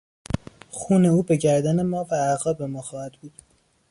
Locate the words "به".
1.23-1.35